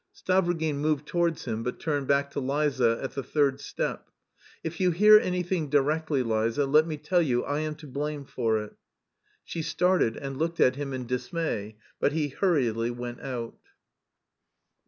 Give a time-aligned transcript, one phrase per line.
[0.15, 4.09] Stavrogin moved towards him but turned back to Liza at the third step.
[4.63, 8.57] "If you hear anything directly, Liza, let me tell you I am to blame for
[8.63, 8.73] it!"
[9.43, 13.55] She started and looked at him in dismay; but he hurriedly went out.